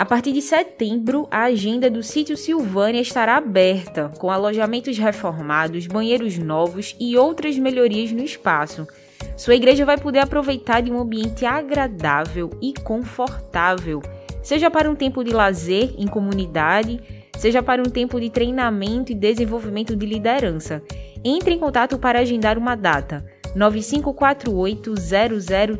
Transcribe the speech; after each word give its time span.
A 0.00 0.04
partir 0.06 0.32
de 0.32 0.40
setembro, 0.40 1.28
a 1.30 1.42
agenda 1.42 1.90
do 1.90 2.02
sítio 2.02 2.34
Silvânia 2.34 3.02
estará 3.02 3.36
aberta, 3.36 4.10
com 4.18 4.30
alojamentos 4.30 4.96
reformados, 4.96 5.86
banheiros 5.86 6.38
novos 6.38 6.96
e 6.98 7.18
outras 7.18 7.58
melhorias 7.58 8.10
no 8.10 8.24
espaço. 8.24 8.88
Sua 9.36 9.54
igreja 9.54 9.84
vai 9.84 9.98
poder 9.98 10.20
aproveitar 10.20 10.80
de 10.80 10.90
um 10.90 10.98
ambiente 10.98 11.44
agradável 11.44 12.48
e 12.62 12.72
confortável, 12.82 14.00
seja 14.42 14.70
para 14.70 14.90
um 14.90 14.94
tempo 14.94 15.22
de 15.22 15.34
lazer 15.34 15.92
em 15.98 16.06
comunidade, 16.06 16.98
seja 17.36 17.62
para 17.62 17.82
um 17.82 17.90
tempo 17.90 18.18
de 18.18 18.30
treinamento 18.30 19.12
e 19.12 19.14
desenvolvimento 19.14 19.94
de 19.94 20.06
liderança. 20.06 20.82
Entre 21.22 21.52
em 21.52 21.58
contato 21.58 21.98
para 21.98 22.20
agendar 22.20 22.56
uma 22.56 22.74
data. 22.74 23.22
9548 23.54 24.94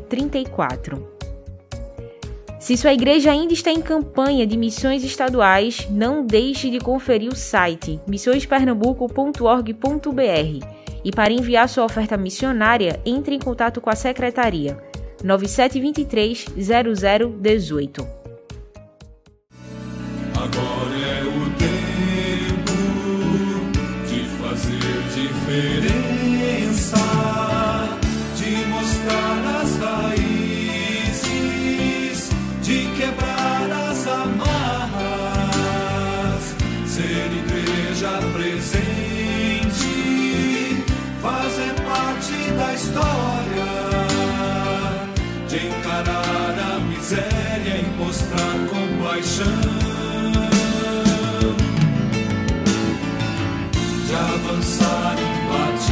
0034. 0.07 1.10
Se 2.61 2.77
sua 2.77 2.93
igreja 2.93 3.31
ainda 3.31 3.51
está 3.53 3.71
em 3.71 3.81
campanha 3.81 4.45
de 4.45 4.55
missões 4.55 5.03
estaduais, 5.03 5.87
não 5.89 6.23
deixe 6.23 6.69
de 6.69 6.79
conferir 6.79 7.33
o 7.33 7.35
site 7.35 7.99
missõespernambuco.org.br 8.07 10.67
e 11.03 11.11
para 11.11 11.33
enviar 11.33 11.67
sua 11.67 11.85
oferta 11.85 12.15
missionária, 12.15 13.01
entre 13.03 13.33
em 13.33 13.39
contato 13.39 13.81
com 13.81 13.89
a 13.89 13.95
secretaria 13.95 14.77
9723 15.23 16.45
0018. 17.41 18.07
Agora 20.35 20.99
é 20.99 21.23
o 21.23 21.49
tempo 21.57 22.73
de 24.07 24.23
fazer 24.37 25.01
diferença. 25.15 26.10
História 43.01 43.71
de 45.47 45.57
encarar 45.67 46.55
a 46.59 46.79
miséria 46.79 47.77
e 47.77 47.85
mostrar 47.97 48.55
compaixão, 48.69 49.45
de 54.07 54.13
avançar 54.15 55.15
imbatíveis, 55.19 55.89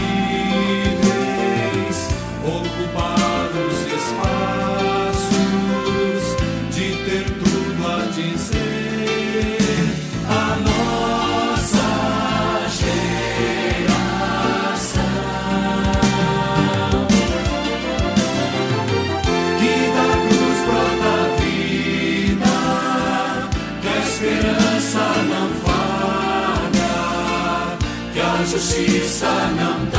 ocupar 2.45 3.49
os 3.67 3.79
espaços, 3.99 5.43
de 6.71 6.87
ter 7.05 7.25
tudo 7.39 7.81
a 7.87 7.89
dizer. 8.11 8.58
Justiça 28.49 29.27
não 29.27 29.85
tarda, 29.91 29.98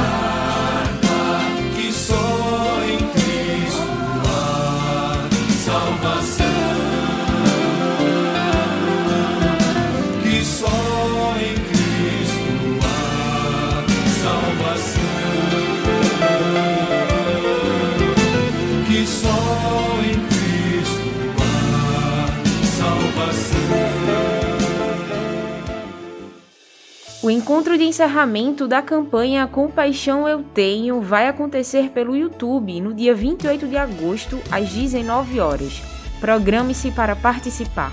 O 27.31 27.33
encontro 27.33 27.79
de 27.79 27.85
encerramento 27.85 28.67
da 28.67 28.83
campanha 28.83 29.47
Compaixão 29.47 30.27
Eu 30.27 30.43
Tenho 30.43 31.01
vai 31.01 31.29
acontecer 31.29 31.91
pelo 31.91 32.17
YouTube 32.17 32.81
no 32.81 32.93
dia 32.93 33.15
28 33.15 33.69
de 33.69 33.77
agosto, 33.77 34.41
às 34.51 34.71
19 34.71 35.39
horas. 35.39 35.81
Programe-se 36.19 36.91
para 36.91 37.15
participar. 37.15 37.93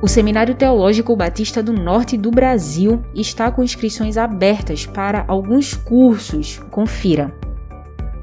O 0.00 0.06
Seminário 0.06 0.54
Teológico 0.54 1.16
Batista 1.16 1.60
do 1.60 1.72
Norte 1.72 2.16
do 2.16 2.30
Brasil 2.30 3.02
está 3.12 3.50
com 3.50 3.64
inscrições 3.64 4.16
abertas 4.16 4.86
para 4.86 5.24
alguns 5.26 5.74
cursos. 5.74 6.60
Confira 6.70 7.34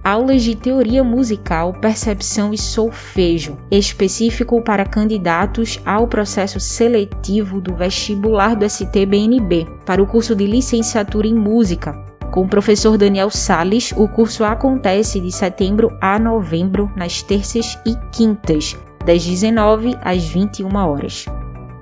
aulas 0.04 0.44
de 0.44 0.56
teoria 0.56 1.04
musical, 1.04 1.74
percepção 1.74 2.54
e 2.54 2.58
solfejo, 2.58 3.58
específico 3.72 4.62
para 4.62 4.86
candidatos 4.86 5.80
ao 5.86 6.08
processo 6.08 6.60
seletivo 6.60 7.62
do 7.62 7.74
vestibular 7.74 8.56
do 8.56 8.66
STBNB, 8.66 9.66
para 9.86 10.04
o 10.04 10.08
curso 10.08 10.36
de 10.36 10.46
licenciatura 10.46 11.28
em 11.28 11.34
música. 11.34 11.94
Com 12.32 12.42
o 12.42 12.50
professor 12.50 12.98
Daniel 12.98 13.30
Sales, 13.30 13.94
o 13.96 14.08
curso 14.08 14.44
acontece 14.44 15.20
de 15.20 15.32
setembro 15.32 15.96
a 16.02 16.20
novembro, 16.20 16.92
nas 16.96 17.22
terças 17.22 17.80
e 17.86 17.96
quintas, 18.12 18.76
das 19.06 19.24
19 19.24 19.96
às 20.02 20.24
21 20.26 20.76
horas. 20.76 21.26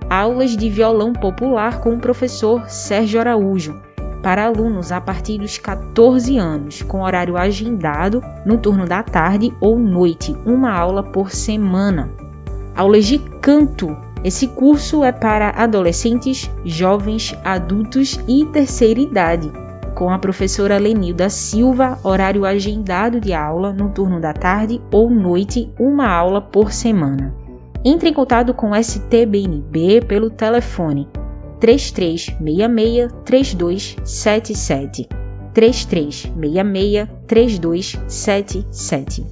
Aulas 0.10 0.58
de 0.58 0.70
violão 0.70 1.14
popular 1.14 1.80
com 1.80 1.96
o 1.96 2.00
professor 2.00 2.70
Sérgio 2.70 3.20
Araújo 3.22 3.91
para 4.22 4.46
alunos 4.46 4.92
a 4.92 5.02
partir 5.02 5.38
dos 5.38 5.58
14 5.58 6.38
anos, 6.38 6.82
com 6.82 7.02
horário 7.02 7.38
agendado 7.38 8.24
no 8.46 8.58
turno 8.58 8.86
da 8.86 9.04
tarde 9.04 9.54
ou 9.60 9.78
noite, 9.78 10.36
uma 10.46 10.72
aula 10.72 11.04
por 11.04 11.32
semana. 11.32 12.10
Aulas 12.76 13.06
de 13.06 13.20
canto. 13.42 13.96
Esse 14.24 14.48
curso 14.48 15.04
é 15.04 15.12
para 15.12 15.50
adolescentes, 15.50 16.50
jovens, 16.64 17.36
adultos 17.44 18.20
e 18.28 18.46
terceira 18.46 19.00
idade, 19.00 19.52
com 19.96 20.12
a 20.12 20.20
professora 20.20 20.78
Lenilda 20.78 21.28
Silva, 21.28 21.98
horário 22.04 22.46
agendado 22.46 23.20
de 23.20 23.34
aula 23.34 23.74
no 23.74 23.90
turno 23.90 24.20
da 24.20 24.32
tarde 24.32 24.80
ou 24.92 25.10
noite, 25.10 25.72
uma 25.80 26.08
aula 26.08 26.40
por 26.40 26.72
semana. 26.72 27.34
Entre 27.84 28.10
em 28.10 28.14
contato 28.14 28.54
com 28.54 28.72
o 28.72 28.76
STBNB 28.76 30.02
pelo 30.08 30.30
telefone 30.30 31.08
3366 31.62 33.14
3277 33.24 35.08
3366 35.54 37.08
3277 37.28 39.26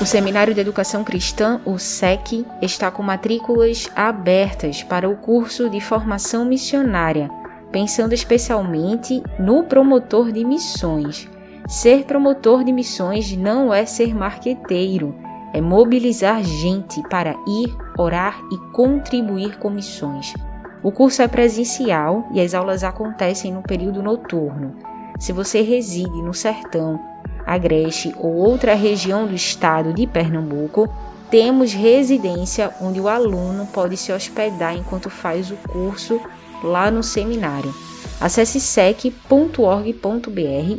O 0.00 0.06
Seminário 0.06 0.52
de 0.52 0.60
Educação 0.60 1.02
Cristã, 1.02 1.60
o 1.64 1.78
SEC, 1.78 2.44
está 2.60 2.90
com 2.90 3.02
matrículas 3.02 3.90
abertas 3.96 4.82
para 4.82 5.08
o 5.08 5.16
curso 5.16 5.70
de 5.70 5.80
formação 5.80 6.44
missionária, 6.44 7.30
pensando 7.72 8.12
especialmente 8.12 9.22
no 9.38 9.64
promotor 9.64 10.30
de 10.30 10.44
missões. 10.44 11.26
Ser 11.66 12.04
promotor 12.04 12.62
de 12.62 12.72
missões 12.72 13.34
não 13.34 13.72
é 13.72 13.86
ser 13.86 14.14
marqueteiro 14.14 15.23
é 15.54 15.60
mobilizar 15.60 16.42
gente 16.42 17.00
para 17.08 17.36
ir, 17.46 17.72
orar 17.96 18.42
e 18.50 18.58
contribuir 18.72 19.56
com 19.56 19.70
missões. 19.70 20.34
O 20.82 20.90
curso 20.90 21.22
é 21.22 21.28
presencial 21.28 22.28
e 22.32 22.40
as 22.40 22.54
aulas 22.54 22.82
acontecem 22.82 23.52
no 23.52 23.62
período 23.62 24.02
noturno. 24.02 24.74
Se 25.16 25.32
você 25.32 25.62
reside 25.62 26.20
no 26.22 26.34
Sertão, 26.34 26.98
Agreste 27.46 28.12
ou 28.18 28.34
outra 28.34 28.74
região 28.74 29.28
do 29.28 29.34
estado 29.34 29.94
de 29.94 30.08
Pernambuco, 30.08 30.92
temos 31.30 31.72
residência 31.72 32.74
onde 32.80 33.00
o 33.00 33.06
aluno 33.06 33.66
pode 33.66 33.96
se 33.96 34.12
hospedar 34.12 34.76
enquanto 34.76 35.08
faz 35.08 35.52
o 35.52 35.56
curso 35.68 36.20
lá 36.64 36.90
no 36.90 37.02
seminário. 37.02 37.72
Acesse 38.20 38.60
sec.org.br 38.60 39.12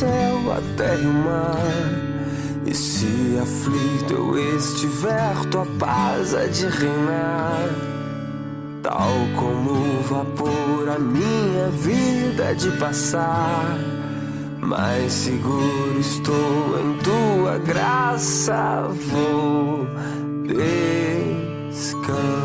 céu, 0.00 0.52
a 0.52 0.60
terra 0.76 0.94
e 0.94 1.06
o 1.06 1.12
mar. 1.12 1.56
E 2.64 2.74
se 2.74 3.38
aflito 3.42 4.14
eu 4.14 4.56
estiver, 4.56 5.36
tua 5.50 5.66
paz 5.78 6.34
há 6.34 6.46
de 6.46 6.66
reinar. 6.66 7.68
Tal 8.82 9.12
como 9.36 9.72
o 9.72 10.02
vapor, 10.08 10.88
a 10.88 10.98
minha 10.98 11.68
vida 11.70 12.44
é 12.44 12.54
de 12.54 12.70
passar. 12.78 13.76
Mais 14.60 15.12
seguro 15.12 15.98
estou 15.98 16.78
em 16.80 16.96
tua 17.02 17.58
graça, 17.58 18.88
vou 19.10 19.86
descansar. 21.70 22.39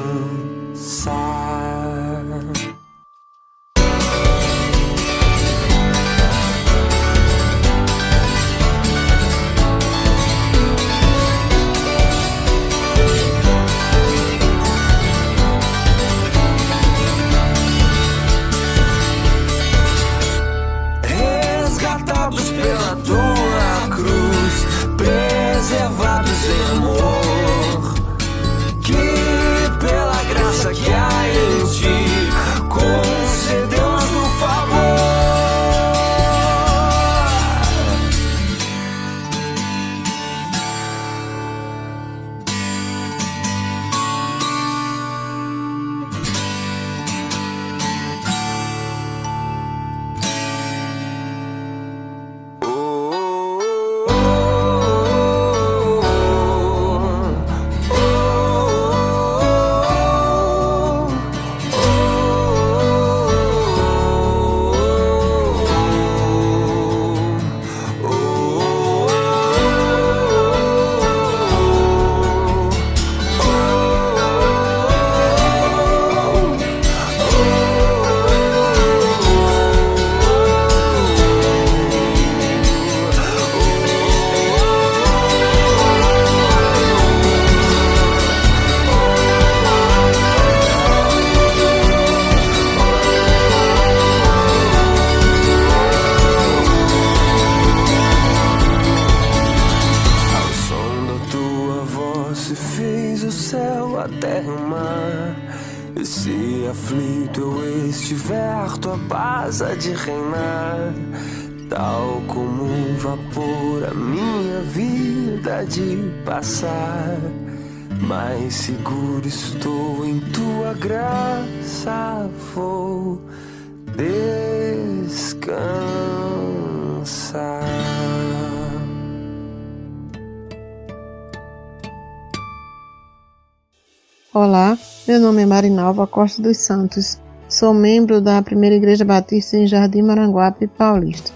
Olá, 134.38 134.78
meu 135.08 135.18
nome 135.18 135.44
é 135.44 135.46
Marinalva 135.46 136.06
Costa 136.06 136.42
dos 136.42 136.58
Santos. 136.58 137.18
Sou 137.48 137.74
membro 137.74 138.20
da 138.20 138.42
Primeira 138.42 138.76
Igreja 138.76 139.06
Batista 139.06 139.56
em 139.56 139.66
Jardim 139.66 140.02
Maranguape, 140.02 140.68
Paulista. 140.68 141.32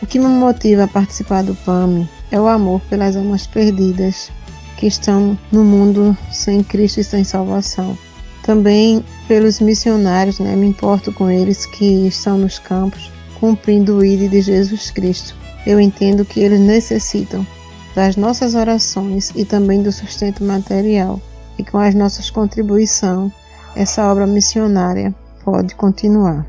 O 0.00 0.06
que 0.06 0.20
me 0.20 0.28
motiva 0.28 0.84
a 0.84 0.86
participar 0.86 1.42
do 1.42 1.56
PAMI 1.56 2.08
é 2.30 2.40
o 2.40 2.46
amor 2.46 2.80
pelas 2.82 3.16
almas 3.16 3.44
perdidas 3.44 4.30
que 4.76 4.86
estão 4.86 5.36
no 5.50 5.64
mundo 5.64 6.16
sem 6.30 6.62
Cristo 6.62 7.00
e 7.00 7.04
sem 7.04 7.24
salvação. 7.24 7.98
Também 8.44 9.04
pelos 9.26 9.58
missionários, 9.58 10.38
né? 10.38 10.54
me 10.54 10.68
importo 10.68 11.12
com 11.12 11.28
eles 11.28 11.66
que 11.66 12.06
estão 12.06 12.38
nos 12.38 12.60
campos 12.60 13.10
cumprindo 13.40 13.96
o 13.96 14.04
ID 14.04 14.30
de 14.30 14.42
Jesus 14.42 14.92
Cristo. 14.92 15.34
Eu 15.66 15.80
entendo 15.80 16.24
que 16.24 16.38
eles 16.38 16.60
necessitam 16.60 17.44
das 17.96 18.14
nossas 18.14 18.54
orações 18.54 19.32
e 19.34 19.44
também 19.44 19.82
do 19.82 19.90
sustento 19.90 20.44
material 20.44 21.20
e 21.58 21.64
com 21.64 21.78
as 21.78 21.94
nossas 21.94 22.30
contribuições, 22.30 23.32
essa 23.74 24.10
obra 24.10 24.26
missionária 24.26 25.14
pode 25.44 25.74
continuar. 25.74 26.46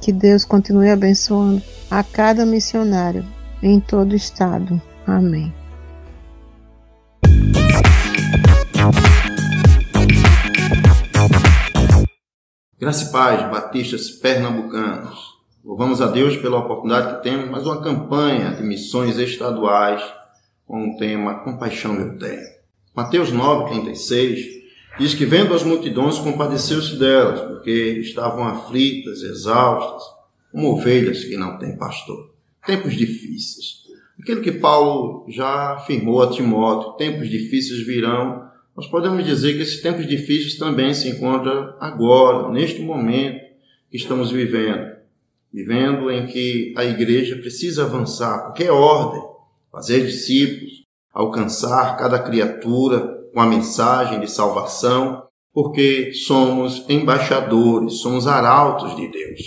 Que 0.00 0.12
Deus 0.12 0.44
continue 0.44 0.90
abençoando 0.90 1.62
a 1.90 2.02
cada 2.02 2.44
missionário 2.44 3.24
em 3.62 3.80
todo 3.80 4.12
o 4.12 4.16
estado. 4.16 4.80
Amém. 5.06 5.52
Graça 12.78 13.04
e 13.04 13.12
paz, 13.12 13.50
batistas 13.50 14.08
pernambucanos. 14.10 15.36
Louvamos 15.64 16.00
a 16.00 16.06
Deus 16.06 16.36
pela 16.36 16.58
oportunidade 16.58 17.16
que 17.16 17.22
temos, 17.24 17.50
mais 17.50 17.66
uma 17.66 17.82
campanha 17.82 18.52
de 18.52 18.62
missões 18.62 19.18
estaduais 19.18 20.02
com 20.64 20.90
o 20.90 20.96
tema 20.96 21.42
Compaixão 21.42 21.96
eu 21.96 22.18
tenho. 22.18 22.57
Mateus 22.98 23.30
9,36 23.30 24.44
diz 24.98 25.14
que 25.14 25.24
vendo 25.24 25.54
as 25.54 25.62
multidões 25.62 26.18
compadeceu-se 26.18 26.96
delas, 26.96 27.40
porque 27.42 27.70
estavam 28.00 28.42
aflitas, 28.42 29.22
exaustas, 29.22 30.02
como 30.50 30.72
ovelhas 30.72 31.22
que 31.22 31.36
não 31.36 31.56
têm 31.60 31.76
pastor. 31.76 32.34
Tempos 32.66 32.96
difíceis. 32.96 33.84
Aquilo 34.20 34.40
que 34.40 34.50
Paulo 34.50 35.24
já 35.28 35.74
afirmou 35.74 36.20
a 36.20 36.30
Timóteo, 36.30 36.94
tempos 36.94 37.30
difíceis 37.30 37.86
virão. 37.86 38.50
Nós 38.76 38.88
podemos 38.88 39.24
dizer 39.24 39.54
que 39.54 39.62
esses 39.62 39.80
tempos 39.80 40.04
difíceis 40.04 40.56
também 40.56 40.92
se 40.92 41.08
encontram 41.08 41.76
agora, 41.78 42.50
neste 42.50 42.82
momento 42.82 43.38
que 43.92 43.96
estamos 43.96 44.32
vivendo. 44.32 44.96
Vivendo 45.54 46.10
em 46.10 46.26
que 46.26 46.74
a 46.76 46.84
igreja 46.84 47.36
precisa 47.36 47.84
avançar, 47.84 48.46
porque 48.46 48.64
é 48.64 48.72
ordem, 48.72 49.22
fazer 49.70 50.04
discípulos, 50.04 50.77
alcançar 51.18 51.96
cada 51.96 52.20
criatura 52.20 53.18
com 53.34 53.40
a 53.40 53.46
mensagem 53.46 54.20
de 54.20 54.30
salvação, 54.30 55.24
porque 55.52 56.12
somos 56.12 56.88
embaixadores, 56.88 57.94
somos 57.94 58.28
arautos 58.28 58.94
de 58.94 59.10
Deus. 59.10 59.40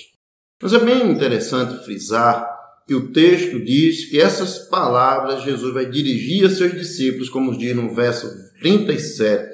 Mas 0.62 0.74
é 0.74 0.80
bem 0.80 1.10
interessante 1.10 1.82
frisar 1.86 2.46
que 2.86 2.94
o 2.94 3.13
texto 3.13 3.63
diz 3.63 4.10
que 4.10 4.20
essas 4.20 4.68
palavras 4.68 5.44
Jesus 5.44 5.74
vai 5.74 5.86
dirigir 5.86 6.46
a 6.46 6.50
seus 6.50 6.74
discípulos, 6.74 7.30
como 7.30 7.58
diz 7.58 7.74
no 7.74 7.96
verso 7.96 8.28
37. 8.60 9.50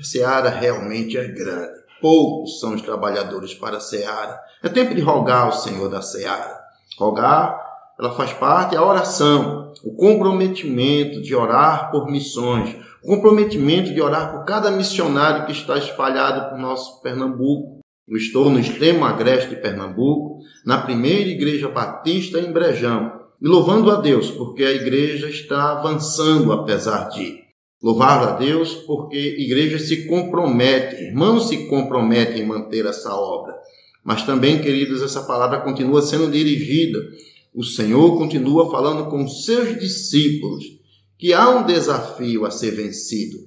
A 0.00 0.02
seara 0.02 0.48
realmente 0.48 1.18
é 1.18 1.28
grande. 1.28 1.78
Poucos 2.00 2.58
são 2.58 2.74
os 2.74 2.80
trabalhadores 2.80 3.52
para 3.52 3.76
a 3.76 3.80
seara. 3.80 4.40
É 4.62 4.68
tempo 4.70 4.94
de 4.94 5.02
rogar 5.02 5.44
ao 5.44 5.52
Senhor 5.52 5.90
da 5.90 6.00
seara. 6.00 6.58
Rogar, 6.98 7.69
ela 8.00 8.12
faz 8.12 8.32
parte 8.32 8.74
da 8.74 8.82
oração, 8.82 9.74
o 9.84 9.94
comprometimento 9.94 11.20
de 11.20 11.34
orar 11.34 11.90
por 11.90 12.10
missões, 12.10 12.74
o 13.04 13.06
comprometimento 13.06 13.92
de 13.92 14.00
orar 14.00 14.32
por 14.32 14.46
cada 14.46 14.70
missionário 14.70 15.44
que 15.44 15.52
está 15.52 15.76
espalhado 15.76 16.48
por 16.48 16.58
nosso 16.58 17.02
Pernambuco. 17.02 17.80
Eu 18.08 18.16
estou 18.16 18.48
no 18.48 18.58
extremo 18.58 19.04
agreste 19.04 19.50
de 19.50 19.56
Pernambuco, 19.56 20.38
na 20.64 20.78
primeira 20.78 21.28
igreja 21.28 21.68
batista 21.68 22.40
em 22.40 22.50
Brejão, 22.50 23.12
e 23.40 23.46
louvando 23.46 23.90
a 23.90 23.96
Deus 23.96 24.30
porque 24.30 24.64
a 24.64 24.72
igreja 24.72 25.28
está 25.28 25.72
avançando 25.72 26.52
apesar 26.52 27.10
de. 27.10 27.38
Louvar 27.82 28.28
a 28.28 28.32
Deus 28.32 28.74
porque 28.74 29.16
a 29.16 29.42
igreja 29.42 29.78
se 29.78 30.06
compromete, 30.06 30.96
irmãos 30.96 31.48
se 31.48 31.66
comprometem 31.66 32.42
em 32.42 32.46
manter 32.46 32.84
essa 32.86 33.14
obra. 33.14 33.54
Mas 34.04 34.22
também, 34.22 34.60
queridos, 34.60 35.02
essa 35.02 35.22
palavra 35.22 35.60
continua 35.60 36.02
sendo 36.02 36.30
dirigida. 36.30 36.98
O 37.52 37.64
Senhor 37.64 38.16
continua 38.16 38.70
falando 38.70 39.10
com 39.10 39.26
seus 39.26 39.78
discípulos 39.78 40.64
que 41.18 41.34
há 41.34 41.50
um 41.50 41.66
desafio 41.66 42.46
a 42.46 42.50
ser 42.50 42.70
vencido. 42.70 43.38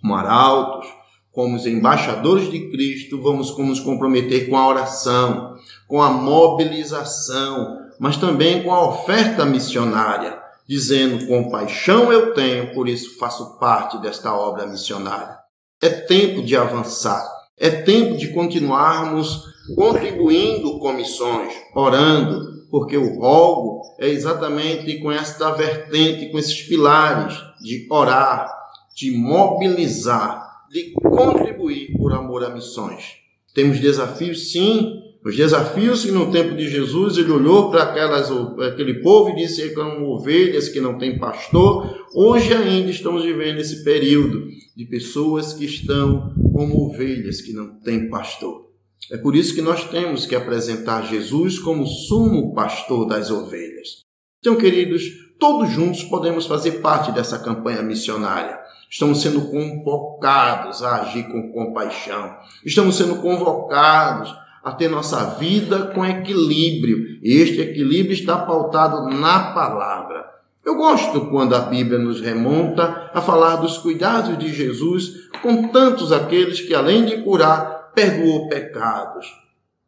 Como 0.00 0.14
arautos, 0.14 0.86
como 1.32 1.56
os 1.56 1.66
embaixadores 1.66 2.50
de 2.50 2.70
Cristo, 2.70 3.20
vamos 3.22 3.56
nos 3.56 3.80
comprometer 3.80 4.48
com 4.48 4.56
a 4.56 4.68
oração, 4.68 5.56
com 5.88 6.02
a 6.02 6.10
mobilização, 6.10 7.78
mas 7.98 8.16
também 8.16 8.62
com 8.62 8.72
a 8.72 8.88
oferta 8.88 9.44
missionária, 9.44 10.38
dizendo: 10.68 11.26
compaixão 11.26 12.12
eu 12.12 12.34
tenho, 12.34 12.74
por 12.74 12.88
isso 12.88 13.18
faço 13.18 13.58
parte 13.58 13.98
desta 13.98 14.34
obra 14.34 14.66
missionária. 14.66 15.38
É 15.82 15.88
tempo 15.88 16.42
de 16.42 16.56
avançar, 16.56 17.26
é 17.56 17.70
tempo 17.70 18.16
de 18.16 18.28
continuarmos 18.34 19.44
contribuindo 19.74 20.78
com 20.78 20.92
missões, 20.92 21.54
orando, 21.74 22.59
porque 22.70 22.96
o 22.96 23.18
rogo 23.18 23.82
é 23.98 24.08
exatamente 24.08 24.98
com 24.98 25.10
esta 25.10 25.50
vertente, 25.52 26.30
com 26.30 26.38
esses 26.38 26.62
pilares 26.62 27.36
de 27.60 27.86
orar, 27.90 28.50
de 28.94 29.10
mobilizar 29.10 30.50
de 30.70 30.92
contribuir 30.92 31.92
por 31.98 32.12
amor 32.12 32.44
a 32.44 32.50
missões. 32.50 33.16
Temos 33.52 33.80
desafios, 33.80 34.52
sim, 34.52 35.02
os 35.24 35.36
desafios 35.36 36.04
que 36.04 36.12
no 36.12 36.30
tempo 36.30 36.56
de 36.56 36.70
Jesus 36.70 37.18
ele 37.18 37.32
olhou 37.32 37.70
para 37.70 37.82
aquelas, 37.82 38.30
aquele 38.72 39.02
povo 39.02 39.30
e 39.30 39.42
disse 39.42 39.68
que 39.68 39.78
eram 39.78 40.04
ovelhas 40.04 40.68
que 40.68 40.80
não 40.80 40.96
têm 40.96 41.18
pastor. 41.18 42.06
Hoje 42.14 42.54
ainda 42.54 42.90
estamos 42.90 43.24
vivendo 43.24 43.58
esse 43.58 43.82
período 43.82 44.46
de 44.76 44.84
pessoas 44.86 45.52
que 45.52 45.64
estão 45.64 46.32
como 46.52 46.86
ovelhas 46.86 47.40
que 47.40 47.52
não 47.52 47.80
têm 47.80 48.08
pastor. 48.08 48.69
É 49.10 49.16
por 49.16 49.36
isso 49.36 49.54
que 49.54 49.62
nós 49.62 49.84
temos 49.84 50.26
que 50.26 50.34
apresentar 50.34 51.06
Jesus 51.06 51.58
como 51.58 51.86
sumo 51.86 52.54
pastor 52.54 53.06
das 53.06 53.30
ovelhas. 53.30 54.04
Então, 54.40 54.56
queridos, 54.56 55.02
todos 55.38 55.70
juntos 55.70 56.02
podemos 56.04 56.46
fazer 56.46 56.80
parte 56.80 57.12
dessa 57.12 57.38
campanha 57.38 57.82
missionária. 57.82 58.58
Estamos 58.90 59.22
sendo 59.22 59.42
convocados 59.42 60.82
a 60.82 61.02
agir 61.02 61.24
com 61.24 61.52
compaixão. 61.52 62.36
Estamos 62.64 62.96
sendo 62.96 63.16
convocados 63.16 64.34
a 64.62 64.72
ter 64.72 64.88
nossa 64.88 65.36
vida 65.38 65.92
com 65.94 66.04
equilíbrio. 66.04 67.18
Este 67.22 67.60
equilíbrio 67.60 68.12
está 68.12 68.38
pautado 68.38 69.08
na 69.08 69.52
palavra. 69.52 70.24
Eu 70.64 70.74
gosto 70.74 71.26
quando 71.26 71.54
a 71.54 71.60
Bíblia 71.60 71.98
nos 71.98 72.20
remonta 72.20 73.10
a 73.14 73.20
falar 73.20 73.56
dos 73.56 73.78
cuidados 73.78 74.36
de 74.38 74.52
Jesus 74.52 75.28
com 75.42 75.68
tantos 75.68 76.12
aqueles 76.12 76.60
que, 76.60 76.74
além 76.74 77.06
de 77.06 77.22
curar, 77.22 77.79
perdoou 77.94 78.48
pecados. 78.48 79.26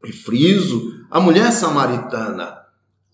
E 0.05 0.13
friso 0.13 0.83
a 1.11 1.21
mulher 1.21 1.53
samaritana, 1.53 2.59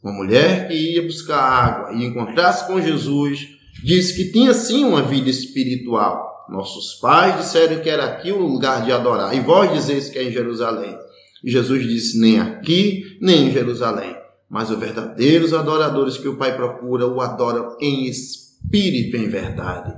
uma 0.03 0.13
mulher 0.13 0.69
que 0.69 0.75
ia 0.75 1.03
buscar 1.03 1.39
água 1.39 1.93
e 1.93 2.05
encontrasse 2.05 2.67
com 2.67 2.81
Jesus 2.81 3.49
disse 3.83 4.17
que 4.17 4.33
tinha 4.33 4.55
sim 4.55 4.85
uma 4.85 5.03
vida 5.03 5.29
espiritual. 5.29 6.47
Nossos 6.49 6.95
pais 6.95 7.37
disseram 7.37 7.81
que 7.81 7.91
era 7.91 8.05
aqui 8.05 8.33
o 8.33 8.39
lugar 8.39 8.85
de 8.85 8.91
adorar, 8.91 9.35
e 9.35 9.41
vós 9.41 9.73
dizeis 9.73 10.09
que 10.09 10.19
é 10.19 10.25
em 10.25 10.33
Jerusalém. 10.33 10.97
E 11.45 11.51
Jesus 11.51 11.83
disse: 11.83 12.19
nem 12.19 12.41
aqui, 12.41 13.19
nem 13.21 13.49
em 13.49 13.53
Jerusalém. 13.53 14.17
Mas 14.49 14.71
os 14.71 14.79
verdadeiros 14.79 15.53
adoradores 15.53 16.17
que 16.17 16.27
o 16.27 16.37
Pai 16.37 16.57
procura 16.57 17.07
o 17.07 17.21
adoram 17.21 17.77
em 17.81 18.07
espírito 18.07 19.17
em 19.17 19.29
verdade. 19.29 19.95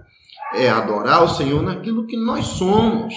É 0.54 0.68
adorar 0.68 1.23
o 1.23 1.28
Senhor 1.28 1.62
naquilo 1.62 2.06
que 2.06 2.16
nós 2.16 2.47
somos. 2.47 3.14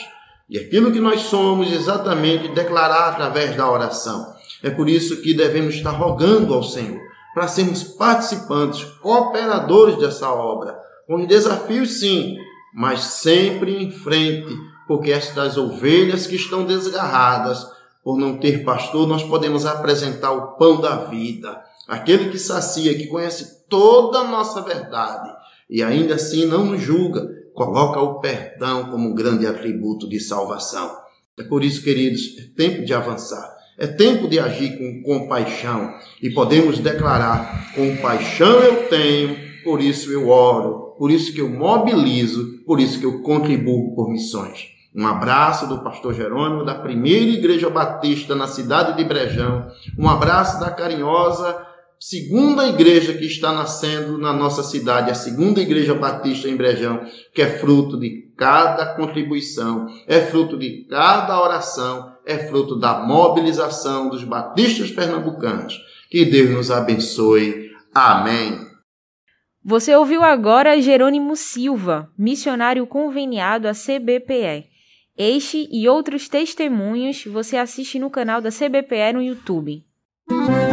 E 0.50 0.58
aquilo 0.60 0.92
que 0.92 1.00
nós 1.00 1.22
somos, 1.22 1.72
exatamente, 1.72 2.50
declarar 2.50 3.10
através 3.10 3.56
da 3.56 3.70
oração. 3.70 4.34
É 4.62 4.70
por 4.70 4.90
isso 4.90 5.22
que 5.22 5.34
devemos 5.34 5.76
estar 5.76 5.92
rogando 5.92 6.54
ao 6.54 6.64
Senhor 6.64 7.02
para 7.34 7.48
sermos 7.48 7.84
participantes, 7.84 8.84
cooperadores 9.02 9.98
dessa 9.98 10.30
obra, 10.30 10.78
com 11.08 11.26
desafios 11.26 12.00
sim, 12.00 12.38
mas 12.74 13.00
sempre 13.02 13.76
em 13.84 13.92
frente, 13.92 14.56
porque 14.88 15.12
estas 15.12 15.58
ovelhas 15.58 16.28
que 16.28 16.36
estão 16.36 16.64
desgarradas, 16.64 17.66
por 18.04 18.18
não 18.18 18.38
ter 18.38 18.64
pastor, 18.64 19.08
nós 19.08 19.24
podemos 19.24 19.66
apresentar 19.66 20.32
o 20.32 20.56
pão 20.58 20.80
da 20.80 20.98
vida, 21.06 21.60
aquele 21.88 22.30
que 22.30 22.38
sacia, 22.38 22.94
que 22.94 23.08
conhece 23.08 23.66
toda 23.68 24.20
a 24.20 24.28
nossa 24.28 24.62
verdade 24.62 25.34
e 25.70 25.82
ainda 25.82 26.16
assim 26.16 26.46
não 26.46 26.66
nos 26.66 26.82
julga, 26.82 27.28
coloca 27.54 28.00
o 28.00 28.20
perdão 28.20 28.86
como 28.86 29.10
um 29.10 29.16
grande 29.16 29.46
atributo 29.46 30.08
de 30.08 30.20
salvação. 30.20 30.92
É 31.38 31.44
por 31.44 31.64
isso, 31.64 31.84
queridos, 31.84 32.38
é 32.38 32.44
tempo 32.56 32.86
de 32.86 32.94
avançar. 32.94 33.54
É 33.78 33.88
tempo 33.88 34.28
de 34.28 34.40
agir 34.40 34.78
com 34.78 35.02
compaixão 35.02 35.94
e 36.22 36.30
podemos 36.30 36.78
declarar: 36.78 37.74
compaixão 37.74 38.60
eu 38.60 38.88
tenho, 38.88 39.36
por 39.64 39.82
isso 39.82 40.12
eu 40.12 40.30
oro, 40.30 40.96
por 40.98 41.10
isso 41.10 41.34
que 41.34 41.42
eu 41.42 41.50
mobilizo, 41.50 42.60
por 42.68 42.80
isso 42.80 43.00
que 43.00 43.06
eu 43.06 43.24
contribuo 43.24 43.96
por 43.96 44.12
missões. 44.12 44.74
Um 44.96 45.08
abraço 45.08 45.68
do 45.68 45.84
pastor 45.84 46.14
Jerônimo 46.14 46.64
da 46.64 46.76
primeira 46.76 47.32
igreja 47.32 47.68
batista 47.68 48.36
na 48.36 48.46
cidade 48.46 48.96
de 48.96 49.04
Brejão. 49.04 49.72
Um 49.98 50.08
abraço 50.08 50.60
da 50.60 50.70
carinhosa 50.70 51.73
segunda 52.06 52.68
igreja 52.68 53.14
que 53.14 53.26
está 53.26 53.54
nascendo 53.54 54.18
na 54.18 54.34
nossa 54.34 54.62
cidade, 54.62 55.10
a 55.10 55.16
segunda 55.16 55.62
igreja 55.62 55.94
batista 55.94 56.50
em 56.50 56.58
Brejão, 56.58 57.00
que 57.34 57.42
é 57.42 57.58
fruto 57.60 57.98
de 57.98 58.30
cada 58.36 58.94
contribuição, 58.94 59.88
é 60.06 60.20
fruto 60.20 60.58
de 60.58 60.86
cada 60.90 61.42
oração, 61.42 62.12
é 62.26 62.40
fruto 62.40 62.78
da 62.78 63.00
mobilização 63.00 64.10
dos 64.10 64.26
batistas 64.26 64.92
pernambucanos. 64.92 65.80
Que 66.10 66.26
Deus 66.26 66.50
nos 66.50 66.72
abençoe. 66.72 67.72
Amém. 67.96 68.60
Você 69.64 69.96
ouviu 69.96 70.24
agora 70.24 70.82
Jerônimo 70.82 71.38
Silva, 71.38 72.12
missionário 72.18 72.86
conveniado 72.86 73.66
à 73.66 73.72
CBPE. 73.72 74.66
Este 75.18 75.70
e 75.72 75.88
outros 75.88 76.28
testemunhos 76.28 77.24
você 77.24 77.56
assiste 77.56 77.98
no 77.98 78.10
canal 78.10 78.42
da 78.42 78.50
CBPE 78.50 79.14
no 79.14 79.22
YouTube. 79.22 79.86
Esta 80.30 80.73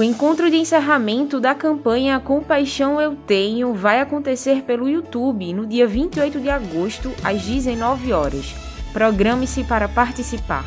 O 0.00 0.02
encontro 0.02 0.50
de 0.50 0.56
encerramento 0.56 1.38
da 1.38 1.54
campanha 1.54 2.18
Compaixão 2.18 2.98
Eu 2.98 3.14
Tenho 3.14 3.74
vai 3.74 4.00
acontecer 4.00 4.62
pelo 4.62 4.88
YouTube 4.88 5.52
no 5.52 5.66
dia 5.66 5.86
28 5.86 6.40
de 6.40 6.48
agosto, 6.48 7.10
às 7.22 7.42
19 7.42 8.10
horas. 8.10 8.54
Programe-se 8.94 9.62
para 9.62 9.86
participar. 9.90 10.64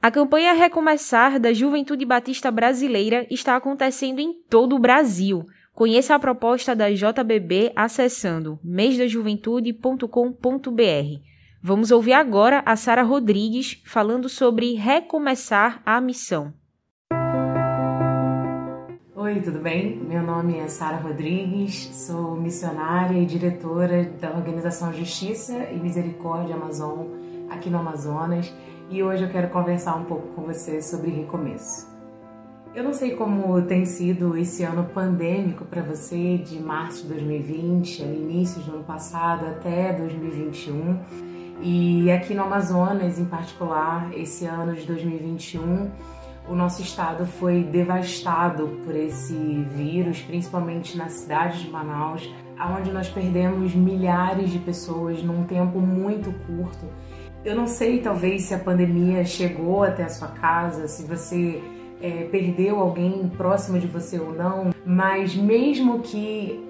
A 0.00 0.10
campanha 0.10 0.54
Recomeçar 0.54 1.38
da 1.38 1.52
Juventude 1.52 2.06
Batista 2.06 2.50
Brasileira 2.50 3.26
está 3.30 3.54
acontecendo 3.54 4.18
em 4.18 4.32
todo 4.48 4.74
o 4.74 4.78
Brasil. 4.78 5.44
Conheça 5.74 6.14
a 6.14 6.18
proposta 6.18 6.74
da 6.74 6.90
JBB 6.90 7.70
acessando 7.76 8.58
mêsdajuventude.com.br. 8.64 11.20
Vamos 11.62 11.90
ouvir 11.90 12.14
agora 12.14 12.62
a 12.64 12.74
Sara 12.76 13.02
Rodrigues 13.02 13.82
falando 13.84 14.26
sobre 14.26 14.72
recomeçar 14.72 15.82
a 15.84 16.00
missão. 16.00 16.63
Oi, 19.24 19.40
tudo 19.40 19.58
bem? 19.58 19.96
Meu 19.96 20.22
nome 20.22 20.58
é 20.58 20.68
Sara 20.68 20.98
Rodrigues, 20.98 21.88
sou 21.94 22.36
missionária 22.36 23.18
e 23.18 23.24
diretora 23.24 24.04
da 24.20 24.30
organização 24.30 24.92
Justiça 24.92 25.70
e 25.72 25.78
Misericórdia 25.78 26.54
Amazon 26.54 27.06
aqui 27.48 27.70
no 27.70 27.78
Amazonas 27.78 28.54
e 28.90 29.02
hoje 29.02 29.22
eu 29.24 29.30
quero 29.30 29.48
conversar 29.48 29.96
um 29.96 30.04
pouco 30.04 30.28
com 30.34 30.42
você 30.42 30.82
sobre 30.82 31.10
recomeço. 31.10 31.88
Eu 32.74 32.84
não 32.84 32.92
sei 32.92 33.16
como 33.16 33.62
tem 33.62 33.86
sido 33.86 34.36
esse 34.36 34.62
ano 34.62 34.84
pandêmico 34.92 35.64
para 35.64 35.80
você, 35.80 36.36
de 36.36 36.60
março 36.60 37.04
de 37.04 37.14
2020, 37.14 38.02
ali 38.02 38.16
início 38.18 38.60
do 38.60 38.74
ano 38.74 38.84
passado 38.84 39.46
até 39.46 39.94
2021. 39.94 40.98
E 41.62 42.10
aqui 42.10 42.34
no 42.34 42.42
Amazonas, 42.42 43.18
em 43.18 43.24
particular, 43.24 44.10
esse 44.14 44.44
ano 44.44 44.74
de 44.74 44.84
2021, 44.86 45.90
o 46.48 46.54
nosso 46.54 46.82
estado 46.82 47.26
foi 47.26 47.62
devastado 47.62 48.68
por 48.84 48.94
esse 48.94 49.34
vírus, 49.74 50.20
principalmente 50.20 50.96
na 50.96 51.08
cidade 51.08 51.64
de 51.64 51.70
Manaus, 51.70 52.30
onde 52.78 52.92
nós 52.92 53.08
perdemos 53.08 53.74
milhares 53.74 54.50
de 54.50 54.58
pessoas 54.58 55.22
num 55.22 55.44
tempo 55.44 55.80
muito 55.80 56.32
curto. 56.46 56.86
Eu 57.44 57.54
não 57.54 57.66
sei, 57.66 58.00
talvez, 58.00 58.42
se 58.42 58.54
a 58.54 58.58
pandemia 58.58 59.24
chegou 59.24 59.82
até 59.82 60.04
a 60.04 60.08
sua 60.08 60.28
casa, 60.28 60.88
se 60.88 61.04
você 61.04 61.62
é, 62.00 62.24
perdeu 62.24 62.78
alguém 62.78 63.30
próximo 63.36 63.78
de 63.78 63.86
você 63.86 64.18
ou 64.18 64.32
não, 64.32 64.70
mas 64.84 65.34
mesmo 65.34 66.00
que 66.00 66.62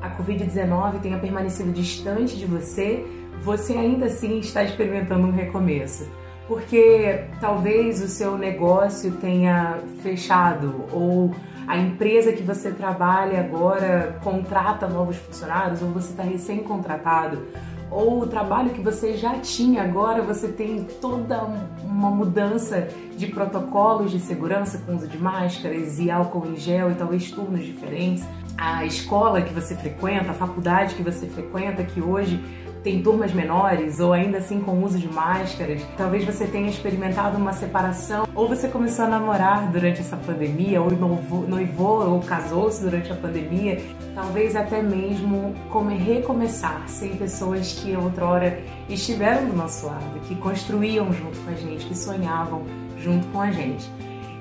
a 0.00 0.10
Covid-19 0.16 1.00
tenha 1.00 1.18
permanecido 1.18 1.70
distante 1.70 2.36
de 2.36 2.44
você, 2.44 3.04
você 3.42 3.74
ainda 3.74 4.06
assim 4.06 4.38
está 4.38 4.62
experimentando 4.62 5.26
um 5.26 5.32
recomeço. 5.32 6.06
Porque 6.48 7.24
talvez 7.40 8.02
o 8.02 8.08
seu 8.08 8.36
negócio 8.36 9.12
tenha 9.12 9.78
fechado 10.02 10.84
ou 10.92 11.34
a 11.66 11.78
empresa 11.78 12.32
que 12.32 12.42
você 12.42 12.72
trabalha 12.72 13.40
agora 13.40 14.18
contrata 14.22 14.88
novos 14.88 15.16
funcionários 15.16 15.80
ou 15.80 15.90
você 15.90 16.10
está 16.10 16.22
recém-contratado 16.22 17.46
ou 17.90 18.22
o 18.22 18.26
trabalho 18.26 18.70
que 18.70 18.80
você 18.80 19.16
já 19.16 19.38
tinha 19.38 19.82
agora 19.82 20.22
você 20.22 20.48
tem 20.48 20.84
toda 21.00 21.44
uma 21.84 22.10
mudança 22.10 22.88
de 23.16 23.26
protocolos 23.26 24.10
de 24.10 24.18
segurança 24.18 24.78
com 24.78 24.96
uso 24.96 25.06
de 25.06 25.18
máscaras 25.18 25.98
e 25.98 26.10
álcool 26.10 26.46
em 26.46 26.56
gel 26.56 26.90
e 26.90 26.94
talvez 26.94 27.30
turnos 27.30 27.64
diferentes. 27.64 28.24
a 28.56 28.84
escola 28.84 29.42
que 29.42 29.52
você 29.52 29.74
frequenta, 29.74 30.30
a 30.30 30.34
faculdade 30.34 30.94
que 30.94 31.02
você 31.02 31.26
frequenta, 31.26 31.82
que 31.82 32.00
hoje 32.00 32.42
tem 32.82 33.02
turmas 33.02 33.32
menores 33.32 34.00
ou 34.00 34.12
ainda 34.12 34.38
assim 34.38 34.60
com 34.60 34.82
uso 34.82 34.98
de 34.98 35.08
máscaras. 35.08 35.82
Talvez 35.96 36.24
você 36.24 36.46
tenha 36.46 36.68
experimentado 36.68 37.38
uma 37.38 37.52
separação 37.52 38.26
ou 38.34 38.48
você 38.48 38.68
começou 38.68 39.04
a 39.04 39.08
namorar 39.08 39.70
durante 39.70 40.00
essa 40.00 40.16
pandemia 40.16 40.80
ou 40.80 40.90
noivou, 40.90 42.08
ou 42.08 42.20
casou-se 42.20 42.82
durante 42.82 43.12
a 43.12 43.14
pandemia. 43.14 43.80
Talvez 44.14 44.56
até 44.56 44.82
mesmo 44.82 45.54
como 45.70 45.90
recomeçar 45.90 46.82
sem 46.88 47.16
pessoas 47.16 47.72
que 47.72 47.96
outrora 47.96 48.58
estiveram 48.88 49.46
do 49.46 49.56
nosso 49.56 49.86
lado, 49.86 50.20
que 50.26 50.34
construíam 50.36 51.12
junto 51.12 51.38
com 51.40 51.50
a 51.50 51.54
gente, 51.54 51.86
que 51.86 51.96
sonhavam 51.96 52.62
junto 52.98 53.26
com 53.28 53.40
a 53.40 53.50
gente. 53.50 53.88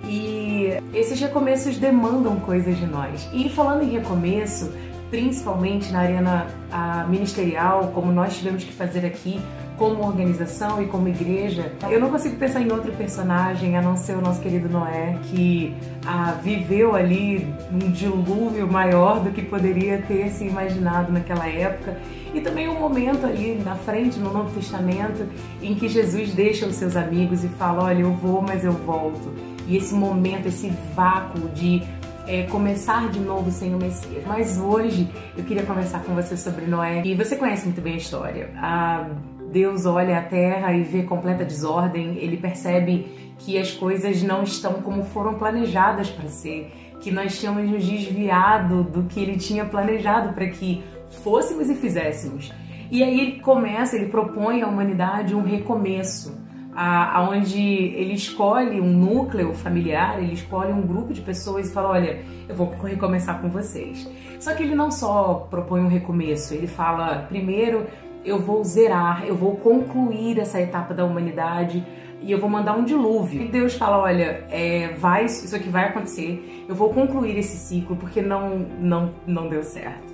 E 0.03 0.69
esses 0.93 1.19
recomeços 1.19 1.77
demandam 1.77 2.39
coisas 2.39 2.77
de 2.77 2.85
nós. 2.85 3.29
E 3.31 3.49
falando 3.49 3.83
em 3.83 3.89
recomeço, 3.89 4.71
principalmente 5.11 5.91
na 5.91 5.99
arena 5.99 6.47
a, 6.71 7.03
ministerial, 7.03 7.91
como 7.93 8.11
nós 8.11 8.37
tivemos 8.37 8.63
que 8.63 8.71
fazer 8.71 9.05
aqui, 9.05 9.39
como 9.77 10.05
organização 10.05 10.81
e 10.81 10.85
como 10.85 11.07
igreja, 11.07 11.73
eu 11.89 11.99
não 11.99 12.11
consigo 12.11 12.35
pensar 12.35 12.61
em 12.61 12.71
outro 12.71 12.91
personagem 12.93 13.75
a 13.75 13.81
não 13.81 13.97
ser 13.97 14.15
o 14.15 14.21
nosso 14.21 14.39
querido 14.39 14.69
Noé, 14.69 15.17
que 15.23 15.75
a, 16.05 16.33
viveu 16.33 16.95
ali 16.95 17.51
um 17.71 17.91
dilúvio 17.91 18.71
maior 18.71 19.19
do 19.19 19.31
que 19.31 19.41
poderia 19.41 20.01
ter 20.03 20.29
se 20.29 20.45
imaginado 20.45 21.11
naquela 21.11 21.47
época. 21.47 21.97
E 22.33 22.39
também 22.39 22.69
um 22.69 22.79
momento 22.79 23.25
ali 23.25 23.59
na 23.65 23.75
frente, 23.75 24.19
no 24.19 24.31
Novo 24.31 24.53
Testamento, 24.53 25.27
em 25.61 25.73
que 25.75 25.89
Jesus 25.89 26.31
deixa 26.33 26.67
os 26.67 26.75
seus 26.75 26.95
amigos 26.95 27.43
e 27.43 27.49
fala: 27.49 27.85
Olha, 27.85 28.01
eu 28.01 28.13
vou, 28.13 28.41
mas 28.41 28.63
eu 28.63 28.71
volto. 28.71 29.33
E 29.67 29.75
esse 29.75 29.93
momento, 29.93 30.47
esse 30.47 30.71
vácuo 30.95 31.49
de 31.49 31.81
é, 32.27 32.43
começar 32.43 33.09
de 33.09 33.19
novo 33.19 33.51
sem 33.51 33.73
o 33.73 33.77
Messias. 33.77 34.23
Mas 34.25 34.57
hoje 34.57 35.09
eu 35.37 35.43
queria 35.43 35.63
conversar 35.63 36.03
com 36.03 36.13
você 36.13 36.37
sobre 36.37 36.65
Noé. 36.65 37.01
E 37.05 37.15
você 37.15 37.35
conhece 37.35 37.65
muito 37.65 37.81
bem 37.81 37.93
a 37.93 37.97
história. 37.97 38.49
Ah, 38.55 39.09
Deus 39.51 39.85
olha 39.85 40.17
a 40.17 40.21
terra 40.21 40.73
e 40.73 40.83
vê 40.83 41.03
completa 41.03 41.43
desordem, 41.43 42.17
ele 42.17 42.37
percebe 42.37 43.33
que 43.39 43.57
as 43.57 43.71
coisas 43.71 44.21
não 44.23 44.43
estão 44.43 44.73
como 44.81 45.03
foram 45.03 45.33
planejadas 45.33 46.09
para 46.09 46.29
ser, 46.29 46.71
que 47.01 47.11
nós 47.11 47.39
tínhamos 47.39 47.69
nos 47.69 47.83
desviado 47.83 48.83
do 48.83 49.03
que 49.03 49.19
ele 49.19 49.37
tinha 49.37 49.65
planejado 49.65 50.33
para 50.33 50.47
que 50.47 50.83
fôssemos 51.23 51.69
e 51.69 51.75
fizéssemos. 51.75 52.51
E 52.89 53.03
aí 53.03 53.19
ele 53.19 53.39
começa, 53.39 53.95
ele 53.95 54.09
propõe 54.09 54.61
à 54.61 54.67
humanidade 54.67 55.33
um 55.33 55.41
recomeço 55.41 56.39
aonde 56.73 57.61
ele 57.61 58.13
escolhe 58.13 58.79
um 58.79 58.91
núcleo 58.91 59.53
familiar, 59.53 60.21
ele 60.21 60.33
escolhe 60.33 60.71
um 60.71 60.81
grupo 60.81 61.13
de 61.13 61.21
pessoas 61.21 61.69
e 61.69 61.73
fala, 61.73 61.89
olha, 61.89 62.23
eu 62.47 62.55
vou 62.55 62.69
recomeçar 62.83 63.41
com 63.41 63.49
vocês. 63.49 64.09
Só 64.39 64.53
que 64.53 64.63
ele 64.63 64.75
não 64.75 64.89
só 64.89 65.47
propõe 65.49 65.81
um 65.81 65.87
recomeço, 65.87 66.53
ele 66.53 66.67
fala, 66.67 67.25
primeiro 67.29 67.85
eu 68.23 68.39
vou 68.39 68.63
zerar, 68.63 69.25
eu 69.25 69.35
vou 69.35 69.55
concluir 69.57 70.39
essa 70.39 70.61
etapa 70.61 70.93
da 70.93 71.03
humanidade 71.03 71.83
e 72.21 72.31
eu 72.31 72.39
vou 72.39 72.49
mandar 72.49 72.77
um 72.77 72.83
dilúvio. 72.83 73.41
E 73.41 73.47
Deus 73.47 73.73
fala, 73.73 73.97
olha, 73.97 74.45
é, 74.49 74.93
vai, 74.97 75.25
isso 75.25 75.55
aqui 75.55 75.69
vai 75.69 75.85
acontecer, 75.85 76.65
eu 76.69 76.75
vou 76.75 76.93
concluir 76.93 77.37
esse 77.37 77.57
ciclo 77.57 77.95
porque 77.95 78.21
não, 78.21 78.59
não, 78.79 79.13
não 79.25 79.49
deu 79.49 79.63
certo 79.63 80.10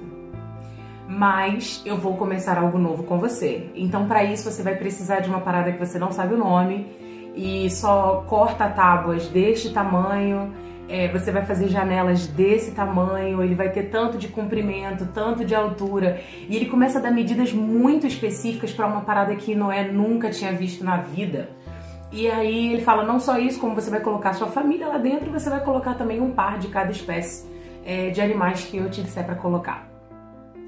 mas 1.07 1.81
eu 1.85 1.95
vou 1.97 2.17
começar 2.17 2.57
algo 2.57 2.77
novo 2.77 3.03
com 3.03 3.17
você. 3.17 3.69
Então, 3.73 4.07
para 4.07 4.23
isso, 4.25 4.51
você 4.51 4.61
vai 4.61 4.75
precisar 4.75 5.21
de 5.21 5.29
uma 5.29 5.39
parada 5.39 5.71
que 5.71 5.79
você 5.79 5.97
não 5.97 6.11
sabe 6.11 6.33
o 6.33 6.37
nome 6.37 6.85
e 7.33 7.69
só 7.69 8.25
corta 8.27 8.67
tábuas 8.67 9.27
deste 9.29 9.71
tamanho. 9.71 10.53
É, 10.89 11.07
você 11.09 11.31
vai 11.31 11.45
fazer 11.45 11.67
janelas 11.67 12.27
desse 12.27 12.71
tamanho, 12.71 13.41
ele 13.41 13.55
vai 13.55 13.69
ter 13.69 13.83
tanto 13.83 14.17
de 14.17 14.27
comprimento, 14.29 15.05
tanto 15.13 15.43
de 15.43 15.53
altura, 15.53 16.21
e 16.47 16.55
ele 16.55 16.65
começa 16.65 16.97
a 16.97 17.01
dar 17.01 17.11
medidas 17.11 17.51
muito 17.51 18.07
específicas 18.07 18.71
para 18.71 18.87
uma 18.87 19.01
parada 19.01 19.35
que 19.35 19.53
Noé 19.53 19.83
nunca 19.83 20.29
tinha 20.29 20.53
visto 20.53 20.85
na 20.85 20.97
vida. 20.97 21.49
E 22.09 22.29
aí 22.29 22.73
ele 22.73 22.81
fala 22.83 23.03
não 23.03 23.19
só 23.19 23.37
isso, 23.37 23.59
como 23.59 23.75
você 23.75 23.89
vai 23.89 23.99
colocar 23.99 24.31
sua 24.31 24.47
família 24.47 24.87
lá 24.87 24.97
dentro, 24.97 25.29
você 25.29 25.49
vai 25.49 25.59
colocar 25.59 25.95
também 25.95 26.21
um 26.21 26.31
par 26.31 26.57
de 26.57 26.69
cada 26.69 26.89
espécie 26.89 27.45
é, 27.85 28.09
de 28.09 28.21
animais 28.21 28.63
que 28.63 28.77
eu 28.77 28.89
te 28.89 29.01
disser 29.01 29.25
para 29.25 29.35
colocar 29.35 29.96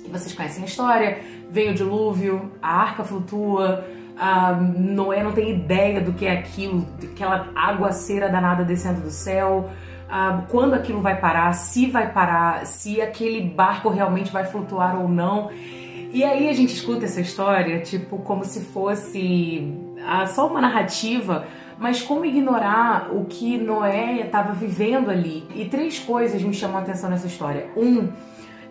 vocês 0.09 0.33
conhecem 0.33 0.63
a 0.63 0.65
história, 0.65 1.19
vem 1.49 1.71
o 1.71 1.73
dilúvio, 1.73 2.51
a 2.61 2.81
arca 2.81 3.03
flutua, 3.03 3.85
a 4.17 4.53
Noé 4.53 5.23
não 5.23 5.31
tem 5.31 5.51
ideia 5.51 6.01
do 6.01 6.13
que 6.13 6.25
é 6.25 6.33
aquilo, 6.33 6.85
aquela 7.01 7.49
aguaceira 7.55 8.27
danada 8.27 8.65
descendo 8.65 9.01
do 9.01 9.11
céu, 9.11 9.69
quando 10.49 10.73
aquilo 10.73 11.01
vai 11.01 11.19
parar, 11.19 11.53
se 11.53 11.85
vai 11.85 12.11
parar, 12.11 12.65
se 12.65 13.01
aquele 13.01 13.41
barco 13.41 13.89
realmente 13.89 14.31
vai 14.31 14.45
flutuar 14.45 14.99
ou 14.99 15.07
não. 15.07 15.51
E 16.11 16.23
aí 16.23 16.49
a 16.49 16.53
gente 16.53 16.73
escuta 16.73 17.05
essa 17.05 17.21
história, 17.21 17.79
tipo, 17.81 18.17
como 18.17 18.43
se 18.43 18.61
fosse 18.61 19.71
ah, 20.05 20.25
só 20.25 20.47
uma 20.47 20.59
narrativa, 20.59 21.45
mas 21.77 22.01
como 22.01 22.25
ignorar 22.25 23.09
o 23.11 23.25
que 23.25 23.57
Noé 23.57 24.21
estava 24.21 24.51
vivendo 24.53 25.11
ali? 25.11 25.47
E 25.55 25.65
três 25.65 25.99
coisas 25.99 26.41
me 26.41 26.53
chamam 26.53 26.77
a 26.77 26.81
atenção 26.81 27.09
nessa 27.09 27.27
história. 27.27 27.69
Um, 27.77 28.09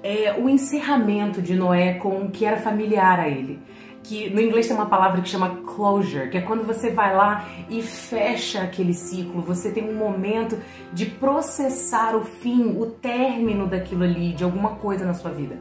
é, 0.02 0.34
o 0.38 0.48
encerramento 0.48 1.42
de 1.42 1.54
Noé 1.54 1.94
com 1.94 2.24
o 2.24 2.30
que 2.30 2.44
era 2.44 2.58
familiar 2.58 3.18
a 3.20 3.28
ele. 3.28 3.60
Que 4.02 4.30
no 4.30 4.40
inglês 4.40 4.66
tem 4.66 4.76
uma 4.76 4.86
palavra 4.86 5.20
que 5.20 5.28
chama 5.28 5.60
closure, 5.66 6.30
que 6.30 6.38
é 6.38 6.40
quando 6.40 6.64
você 6.66 6.90
vai 6.90 7.14
lá 7.14 7.46
e 7.68 7.82
fecha 7.82 8.62
aquele 8.62 8.94
ciclo, 8.94 9.42
você 9.42 9.70
tem 9.70 9.88
um 9.88 9.94
momento 9.94 10.56
de 10.92 11.06
processar 11.06 12.16
o 12.16 12.24
fim, 12.24 12.76
o 12.78 12.86
término 12.86 13.66
daquilo 13.66 14.04
ali, 14.04 14.32
de 14.32 14.44
alguma 14.44 14.76
coisa 14.76 15.04
na 15.04 15.14
sua 15.14 15.30
vida. 15.30 15.58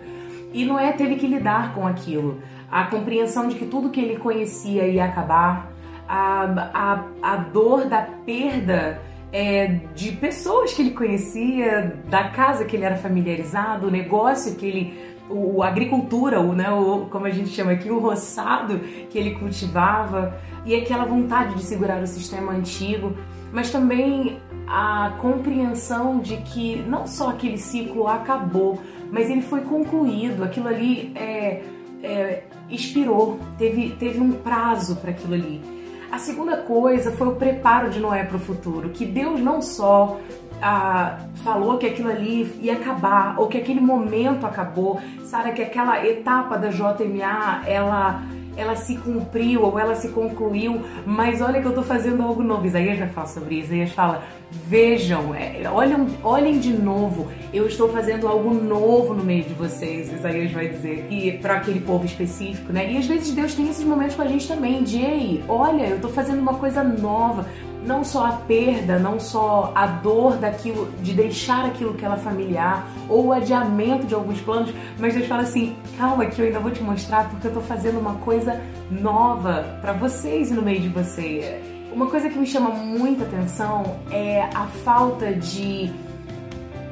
E 0.54 0.64
Noé 0.66 0.94
teve 0.94 1.16
que 1.16 1.28
lidar 1.28 1.74
com 1.74 1.86
aquilo, 1.86 2.42
a 2.72 2.86
compreensão 2.86 3.48
de 3.48 3.56
que 3.56 3.66
tudo 3.66 3.90
que 3.90 4.00
ele 4.00 4.18
conhecia 4.18 4.88
ia 4.88 5.06
acabar, 5.06 5.72
a, 6.08 7.04
a, 7.22 7.34
a 7.34 7.36
dor 7.38 7.86
da 7.86 8.02
perda 8.02 9.02
é, 9.32 9.80
de 9.96 10.12
pessoas 10.14 10.74
que 10.74 10.82
ele 10.82 10.92
conhecia, 10.92 11.96
da 12.10 12.30
casa 12.30 12.66
que 12.66 12.76
ele 12.76 12.86
era 12.86 12.96
familiarizado, 12.96 13.88
o 13.88 13.92
negócio 13.92 14.56
que 14.56 14.66
ele, 14.66 15.00
o, 15.30 15.62
a 15.62 15.68
agricultura, 15.68 16.40
o, 16.40 16.54
né, 16.54 16.72
o, 16.72 17.08
como 17.10 17.26
a 17.26 17.30
gente 17.30 17.50
chama 17.50 17.74
aqui, 17.74 17.90
o 17.90 18.00
roçado 18.00 18.80
que 19.10 19.18
ele 19.18 19.36
cultivava 19.36 20.40
e 20.66 20.76
aquela 20.76 21.06
vontade 21.06 21.56
de 21.56 21.64
segurar 21.64 22.02
o 22.02 22.08
sistema 22.08 22.54
antigo, 22.54 23.16
mas 23.52 23.72
também 23.72 24.40
a 24.68 25.14
compreensão 25.20 26.20
de 26.20 26.38
que 26.38 26.78
não 26.88 27.08
só 27.08 27.30
aquele 27.30 27.58
ciclo 27.58 28.08
acabou, 28.08 28.80
mas 29.12 29.30
ele 29.30 29.42
foi 29.42 29.62
concluído, 29.62 30.44
aquilo 30.44 30.68
ali 30.68 31.14
é, 31.16 31.64
é, 32.04 32.44
expirou, 32.70 33.40
teve, 33.58 33.92
teve 33.92 34.20
um 34.20 34.32
prazo 34.34 34.98
para 34.98 35.12
aquilo 35.12 35.34
ali. 35.34 35.77
A 36.12 36.18
segunda 36.18 36.58
coisa 36.58 37.12
foi 37.12 37.28
o 37.28 37.36
preparo 37.36 37.90
de 37.90 38.00
Noé 38.00 38.24
para 38.24 38.38
o 38.38 38.40
futuro, 38.40 38.90
que 38.90 39.06
Deus 39.06 39.40
não 39.40 39.62
só 39.62 40.20
ah, 40.62 41.20
falou 41.44 41.78
que 41.78 41.86
aquilo 41.86 42.10
ali 42.10 42.58
ia 42.62 42.74
acabar, 42.74 43.36
ou 43.38 43.48
que 43.48 43.58
aquele 43.58 43.82
momento 43.82 44.46
acabou, 44.46 45.00
sabe, 45.24 45.52
que 45.52 45.62
aquela 45.62 46.06
etapa 46.06 46.58
da 46.58 46.70
JMA, 46.70 47.64
ela 47.68 48.24
ela 48.58 48.76
se 48.76 48.98
cumpriu 48.98 49.64
ou 49.64 49.80
ela 49.80 49.96
se 49.96 50.10
concluiu, 50.10 50.82
mas 51.06 51.42
olha 51.42 51.62
que 51.62 51.68
eu 51.68 51.74
tô 51.74 51.84
fazendo 51.84 52.24
algo 52.24 52.44
novo. 52.44 52.66
Isaías 52.66 52.98
vai 52.98 53.08
falar 53.08 53.28
sobre 53.28 53.56
isso. 53.56 53.68
Isaías 53.68 53.92
fala: 53.92 54.24
vejam, 54.52 55.34
é, 55.36 55.70
olhem, 55.70 56.08
olhem 56.24 56.60
de 56.60 56.74
novo, 56.74 57.28
eu 57.54 57.68
estou 57.68 57.90
fazendo 57.90 58.28
algo 58.28 58.54
novo 58.54 59.14
no 59.14 59.24
meio 59.24 59.44
de 59.44 59.54
vocês. 59.54 60.12
Isaías 60.12 60.52
vai 60.52 60.68
dizer, 60.68 61.08
e 61.10 61.32
para 61.34 61.56
aquele 61.56 61.80
povo 61.80 62.06
específico, 62.06 62.74
né? 62.74 62.92
E 62.92 62.98
às 62.98 63.06
vezes 63.06 63.34
Deus 63.34 63.54
tem 63.54 63.70
esses 63.70 63.86
momentos 63.86 64.16
com 64.16 64.22
a 64.22 64.28
gente 64.28 64.48
também, 64.48 64.84
de 64.84 64.98
ei, 64.98 65.44
olha, 65.48 65.86
eu 65.86 66.00
tô 66.00 66.10
fazendo 66.10 66.40
uma 66.40 66.56
coisa 66.56 66.84
nova 66.84 67.46
não 67.88 68.04
só 68.04 68.26
a 68.26 68.32
perda, 68.34 69.00
não 69.00 69.18
só 69.18 69.72
a 69.74 69.88
dor 69.88 70.36
daquilo, 70.36 70.92
de 71.02 71.14
deixar 71.14 71.66
aquilo 71.66 71.94
que 71.94 72.06
era 72.06 72.18
familiar, 72.18 72.86
ou 73.08 73.28
o 73.28 73.32
adiamento 73.34 74.06
de 74.06 74.14
alguns 74.14 74.42
planos, 74.42 74.74
mas 75.00 75.16
Deus 75.16 75.26
fala 75.26 75.44
assim: 75.44 75.76
calma, 75.98 76.26
que 76.26 76.40
eu 76.40 76.46
ainda 76.46 76.60
vou 76.60 76.70
te 76.70 76.84
mostrar 76.84 77.30
porque 77.30 77.48
eu 77.48 77.54
tô 77.54 77.62
fazendo 77.62 77.98
uma 77.98 78.16
coisa 78.16 78.62
nova 78.92 79.80
para 79.82 79.94
vocês 79.94 80.52
e 80.52 80.54
no 80.54 80.62
meio 80.62 80.82
de 80.82 80.90
vocês. 80.90 81.64
Uma 81.92 82.08
coisa 82.08 82.30
que 82.30 82.38
me 82.38 82.46
chama 82.46 82.70
muita 82.70 83.24
atenção 83.24 83.96
é 84.12 84.42
a 84.54 84.68
falta 84.84 85.34
de 85.34 85.90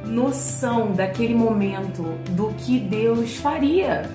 noção 0.05 0.93
daquele 0.93 1.35
momento 1.35 2.03
do 2.31 2.53
que 2.57 2.79
Deus 2.79 3.35
faria. 3.35 4.09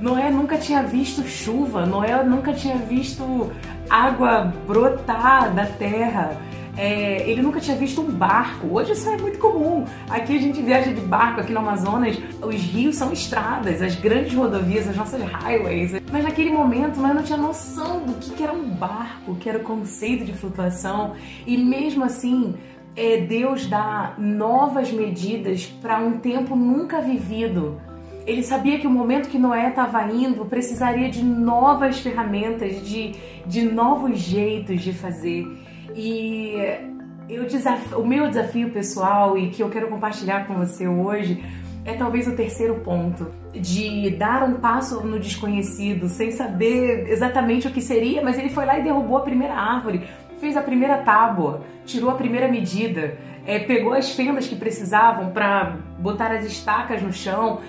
Noé 0.00 0.30
nunca 0.30 0.58
tinha 0.58 0.82
visto 0.82 1.22
chuva, 1.22 1.86
Noé 1.86 2.24
nunca 2.24 2.52
tinha 2.52 2.76
visto 2.76 3.52
água 3.88 4.52
brotar 4.66 5.54
da 5.54 5.66
terra. 5.66 6.40
É, 6.76 7.28
ele 7.28 7.42
nunca 7.42 7.60
tinha 7.60 7.76
visto 7.76 8.00
um 8.00 8.10
barco. 8.10 8.66
Hoje 8.70 8.92
isso 8.92 9.08
é 9.08 9.16
muito 9.16 9.38
comum. 9.38 9.84
Aqui 10.08 10.36
a 10.36 10.40
gente 10.40 10.62
viaja 10.62 10.92
de 10.92 11.00
barco, 11.02 11.40
aqui 11.40 11.52
no 11.52 11.58
Amazonas, 11.58 12.18
os 12.40 12.54
rios 12.54 12.96
são 12.96 13.12
estradas, 13.12 13.82
as 13.82 13.94
grandes 13.96 14.34
rodovias, 14.34 14.88
as 14.88 14.96
nossas 14.96 15.22
highways. 15.22 16.00
Mas 16.10 16.24
naquele 16.24 16.50
momento 16.50 16.98
eu 16.98 17.14
não 17.14 17.22
tinha 17.22 17.36
noção 17.36 18.00
do 18.00 18.14
que 18.14 18.42
era 18.42 18.52
um 18.52 18.70
barco, 18.70 19.34
que 19.36 19.48
era 19.48 19.58
o 19.58 19.62
conceito 19.62 20.24
de 20.24 20.32
flutuação. 20.32 21.12
E 21.46 21.58
mesmo 21.58 22.04
assim, 22.04 22.54
é 22.96 23.18
Deus 23.18 23.66
dar 23.66 24.18
novas 24.18 24.90
medidas 24.90 25.66
para 25.66 25.98
um 25.98 26.18
tempo 26.18 26.56
nunca 26.56 27.00
vivido. 27.00 27.80
Ele 28.26 28.42
sabia 28.42 28.78
que 28.78 28.86
o 28.86 28.90
momento 28.90 29.28
que 29.28 29.38
Noé 29.38 29.68
estava 29.68 30.04
indo 30.12 30.44
precisaria 30.44 31.08
de 31.08 31.24
novas 31.24 31.98
ferramentas, 31.98 32.86
de, 32.86 33.14
de 33.46 33.62
novos 33.62 34.18
jeitos 34.18 34.80
de 34.80 34.92
fazer. 34.92 35.46
E 35.94 36.56
eu 37.28 37.44
desafio, 37.46 37.98
o 37.98 38.06
meu 38.06 38.28
desafio 38.28 38.70
pessoal 38.70 39.36
e 39.36 39.50
que 39.50 39.62
eu 39.62 39.68
quero 39.68 39.88
compartilhar 39.88 40.46
com 40.46 40.54
você 40.54 40.86
hoje 40.86 41.42
é 41.84 41.94
talvez 41.94 42.28
o 42.28 42.36
terceiro 42.36 42.76
ponto, 42.76 43.26
de 43.52 44.10
dar 44.10 44.44
um 44.44 44.54
passo 44.54 45.04
no 45.04 45.18
desconhecido, 45.18 46.08
sem 46.08 46.30
saber 46.30 47.08
exatamente 47.08 47.66
o 47.66 47.70
que 47.72 47.80
seria, 47.80 48.22
mas 48.22 48.38
ele 48.38 48.50
foi 48.50 48.64
lá 48.64 48.78
e 48.78 48.84
derrubou 48.84 49.16
a 49.16 49.22
primeira 49.22 49.54
árvore, 49.54 50.06
fez 50.38 50.56
a 50.56 50.62
primeira 50.62 50.98
tábua, 50.98 51.62
tirou 51.84 52.10
a 52.10 52.14
primeira 52.14 52.48
medida, 52.48 53.18
é, 53.44 53.58
pegou 53.58 53.92
as 53.92 54.12
fendas 54.12 54.46
que 54.46 54.54
precisavam 54.54 55.30
para 55.32 55.76
botar 55.98 56.30
as 56.32 56.44
estacas 56.44 57.02
no 57.02 57.12
chão. 57.12 57.60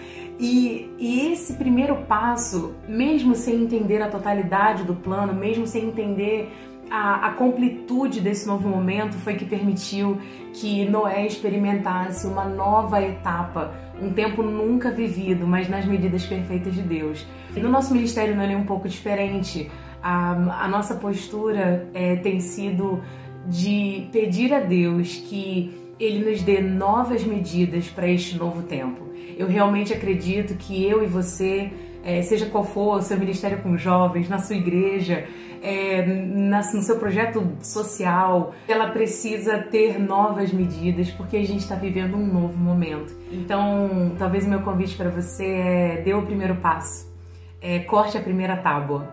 E, 0.43 0.93
e, 0.99 1.31
esse 1.31 1.53
primeiro 1.53 1.95
passo, 2.03 2.75
mesmo 2.85 3.33
sem 3.33 3.63
entender 3.63 4.01
a 4.01 4.09
totalidade 4.09 4.83
do 4.83 4.93
plano, 4.93 5.33
mesmo 5.33 5.65
sem 5.65 5.85
entender 5.85 6.51
a, 6.91 7.27
a 7.27 7.31
completude 7.31 8.19
desse 8.19 8.45
novo 8.45 8.67
momento, 8.67 9.13
foi 9.13 9.35
que 9.35 9.45
permitiu 9.45 10.17
que 10.51 10.83
Noé 10.83 11.25
experimentasse 11.25 12.27
uma 12.27 12.43
nova 12.43 13.01
etapa, 13.01 13.73
um 14.01 14.11
tempo 14.11 14.43
nunca 14.43 14.91
vivido, 14.91 15.47
mas 15.47 15.69
nas 15.69 15.85
medidas 15.85 16.25
perfeitas 16.25 16.75
de 16.75 16.81
Deus. 16.81 17.25
No 17.55 17.69
nosso 17.69 17.93
ministério 17.93 18.35
não 18.35 18.43
é 18.43 18.57
um 18.57 18.65
pouco 18.65 18.89
diferente. 18.89 19.71
A, 20.01 20.65
a 20.65 20.67
nossa 20.67 20.95
postura 20.95 21.87
é, 21.93 22.17
tem 22.17 22.41
sido 22.41 23.01
de 23.47 24.09
pedir 24.11 24.53
a 24.53 24.59
Deus 24.59 25.23
que 25.25 25.73
Ele 25.97 26.29
nos 26.29 26.41
dê 26.41 26.59
novas 26.59 27.23
medidas 27.23 27.87
para 27.87 28.09
este 28.09 28.37
novo 28.37 28.63
tempo. 28.63 29.12
Eu 29.37 29.47
realmente 29.47 29.93
acredito 29.93 30.55
que 30.55 30.85
eu 30.85 31.03
e 31.03 31.07
você, 31.07 31.71
é, 32.03 32.21
seja 32.21 32.45
qual 32.47 32.63
for 32.63 32.97
o 32.97 33.01
seu 33.01 33.17
ministério 33.17 33.61
com 33.61 33.77
jovens, 33.77 34.29
na 34.29 34.39
sua 34.39 34.55
igreja, 34.55 35.27
é, 35.63 36.05
na, 36.05 36.59
no 36.59 36.81
seu 36.81 36.97
projeto 36.99 37.47
social, 37.61 38.53
ela 38.67 38.89
precisa 38.89 39.59
ter 39.59 39.97
novas 39.97 40.51
medidas 40.51 41.09
porque 41.09 41.37
a 41.37 41.45
gente 41.45 41.61
está 41.61 41.75
vivendo 41.75 42.17
um 42.17 42.27
novo 42.27 42.57
momento. 42.57 43.15
Então, 43.31 44.11
talvez 44.19 44.45
o 44.45 44.49
meu 44.49 44.61
convite 44.61 44.95
para 44.97 45.09
você 45.09 45.45
é 45.45 46.01
dê 46.03 46.13
o 46.13 46.21
primeiro 46.23 46.55
passo, 46.57 47.09
é, 47.61 47.79
corte 47.79 48.17
a 48.17 48.21
primeira 48.21 48.57
tábua. 48.57 49.07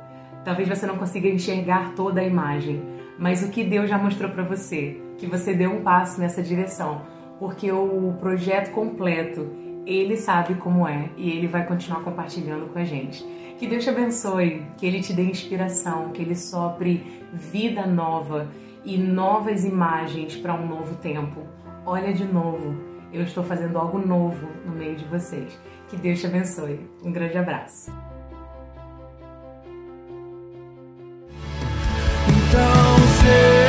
Talvez 0.44 0.68
você 0.68 0.86
não 0.86 0.96
consiga 0.96 1.28
enxergar 1.28 1.92
toda 1.94 2.20
a 2.20 2.24
imagem, 2.24 2.82
mas 3.16 3.44
o 3.44 3.50
que 3.50 3.62
Deus 3.62 3.88
já 3.88 3.98
mostrou 3.98 4.30
para 4.30 4.42
você, 4.42 5.00
que 5.18 5.26
você 5.26 5.54
deu 5.54 5.70
um 5.70 5.82
passo 5.82 6.18
nessa 6.18 6.42
direção, 6.42 7.02
porque 7.38 7.70
o 7.70 8.14
projeto 8.18 8.72
completo 8.72 9.46
ele 9.86 10.16
sabe 10.16 10.54
como 10.54 10.86
é 10.86 11.10
e 11.16 11.30
ele 11.30 11.46
vai 11.46 11.66
continuar 11.66 12.02
compartilhando 12.02 12.72
com 12.72 12.78
a 12.78 12.84
gente. 12.84 13.24
Que 13.60 13.66
Deus 13.66 13.84
te 13.84 13.90
abençoe, 13.90 14.66
que 14.78 14.86
Ele 14.86 15.02
te 15.02 15.12
dê 15.12 15.22
inspiração, 15.24 16.12
que 16.12 16.22
Ele 16.22 16.34
sopre 16.34 17.22
vida 17.30 17.86
nova 17.86 18.48
e 18.86 18.96
novas 18.96 19.66
imagens 19.66 20.34
para 20.34 20.54
um 20.54 20.66
novo 20.66 20.94
tempo. 20.96 21.42
Olha 21.84 22.10
de 22.10 22.24
novo, 22.24 22.74
eu 23.12 23.22
estou 23.22 23.44
fazendo 23.44 23.76
algo 23.76 23.98
novo 23.98 24.48
no 24.64 24.72
meio 24.72 24.96
de 24.96 25.04
vocês. 25.04 25.60
Que 25.90 25.96
Deus 25.98 26.20
te 26.20 26.26
abençoe. 26.26 26.80
Um 27.04 27.12
grande 27.12 27.36
abraço. 27.36 27.92
Então 32.26 33.59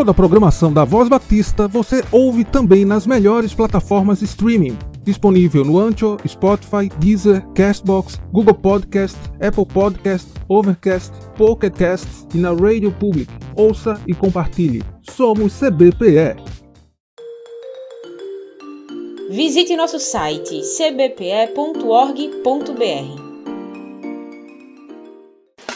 Toda 0.00 0.12
a 0.12 0.14
programação 0.14 0.72
da 0.72 0.82
Voz 0.82 1.10
Batista 1.10 1.68
você 1.68 2.02
ouve 2.10 2.42
também 2.42 2.86
nas 2.86 3.06
melhores 3.06 3.52
plataformas 3.52 4.22
streaming. 4.22 4.78
Disponível 5.04 5.62
no 5.62 5.78
Ancho, 5.78 6.16
Spotify, 6.26 6.88
Deezer, 6.98 7.46
Castbox, 7.48 8.18
Google 8.32 8.54
Podcast, 8.54 9.18
Apple 9.46 9.66
Podcast, 9.66 10.26
Overcast, 10.48 11.12
Pocket 11.36 11.74
Cast 11.74 12.08
e 12.34 12.38
na 12.38 12.50
Radio 12.50 12.90
Public. 12.92 13.30
Ouça 13.54 14.00
e 14.08 14.14
compartilhe. 14.14 14.82
Somos 15.02 15.52
CBPE. 15.60 16.42
Visite 19.28 19.76
nosso 19.76 19.98
site 19.98 20.62
cbpe.org.br. 20.62 21.10